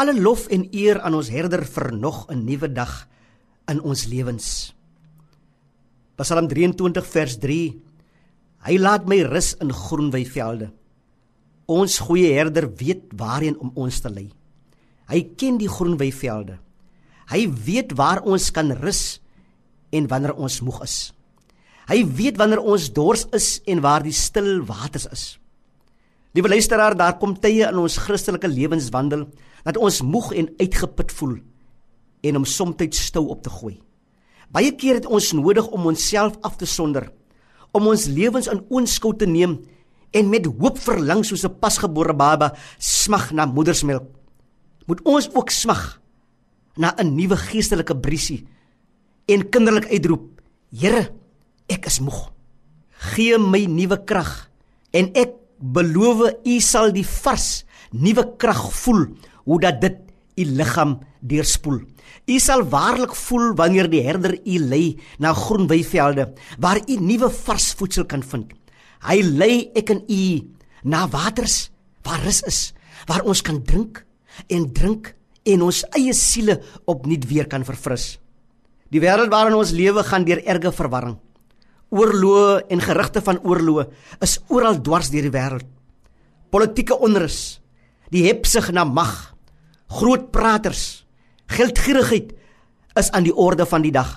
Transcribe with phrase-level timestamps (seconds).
[0.00, 3.08] Alle lof en eer aan ons Herder vir nog 'n nuwe dag
[3.68, 4.72] in ons lewens.
[6.16, 7.82] Psalm 23 vers 3
[8.60, 10.70] Hy laat my rus in groen weivelde.
[11.66, 14.30] Ons goeie Herder weet waarheen om ons te lei.
[15.08, 16.58] Hy ken die groen weivelde.
[17.30, 19.20] Hy weet waar ons kan rus
[19.92, 21.12] en wanneer ons moeg is.
[21.88, 25.38] Hy weet wanneer ons dors is en waar die stil waters is.
[26.30, 29.24] Liewe luisteraar, daar kom tye in ons Christelike lewenswandel
[29.66, 31.38] dat ons moeg en uitgeput voel
[32.22, 33.80] en om soms stil op te gooi.
[34.50, 37.08] Baie keer het ons nodig om onsself af te sonder,
[37.72, 39.58] om ons lewens in oënskou te neem
[40.14, 44.06] en met hoop verlang soos 'n pasgebore baba smag na moedersmelk.
[44.86, 46.00] Moet ons ook smag
[46.76, 48.46] na 'n nuwe geestelike briesie
[49.26, 50.40] en kinderlik uitroep:
[50.70, 51.10] Here,
[51.68, 52.30] ek is moeg.
[53.14, 54.50] Gee my nuwe krag
[54.92, 59.06] en ek beloof u sal die vars nuwe krag voel
[59.44, 59.98] hoe dat dit
[60.40, 61.80] u liggaam deurspoel.
[62.26, 67.30] U sal waarlik voel wanneer die herder u lei na groen weivelde waar u nuwe
[67.30, 68.52] vars voedsel kan vind.
[69.04, 70.22] Hy lei ek en u
[70.84, 71.70] na waters
[72.02, 72.60] waar rus is,
[73.06, 74.04] waar ons kan drink
[74.48, 78.18] en drink en ons eie siele opnuut weer kan verfris.
[78.90, 81.18] Die wêreld waarin ons lewe gaan deur erge verwarring.
[81.90, 83.86] Oorloë en gerugte van oorloë
[84.22, 85.66] is oral dwars deur die wêreld.
[86.50, 87.58] Politieke onrus,
[88.10, 89.34] die hebsug na mag,
[89.90, 91.04] groot praters,
[91.50, 92.34] geldgierigheid
[92.98, 94.10] is aan die orde van die dag.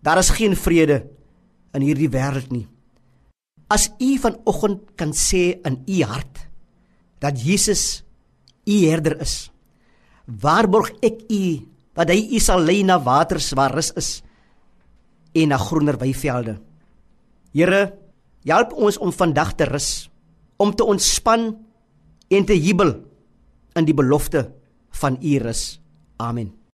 [0.00, 1.02] Daar is geen vrede
[1.76, 2.66] in hierdie wêreld nie.
[3.70, 6.46] As u vanoggend kan sê in u hart
[7.20, 8.02] dat Jesus
[8.64, 9.50] u herder is,
[10.24, 11.44] waarborg ek u
[11.94, 14.10] dat hy u sal lei na waters waar rus is
[15.36, 16.56] en na groener weivelde.
[17.56, 17.82] Here,
[18.46, 20.08] help ons om vandag te rus,
[20.60, 21.50] om te ontspan
[22.30, 22.94] en te jubel
[23.78, 24.46] in die belofte
[25.02, 25.80] van U rus.
[26.20, 26.59] Amen.